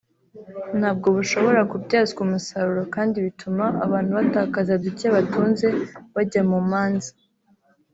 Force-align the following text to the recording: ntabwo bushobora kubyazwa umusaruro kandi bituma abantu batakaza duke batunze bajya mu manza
ntabwo 0.79 1.07
bushobora 1.17 1.61
kubyazwa 1.71 2.19
umusaruro 2.25 2.83
kandi 2.95 3.17
bituma 3.25 3.65
abantu 3.85 4.11
batakaza 4.17 4.73
duke 4.83 5.07
batunze 5.15 5.67
bajya 6.15 6.41
mu 6.51 6.59
manza 6.71 7.13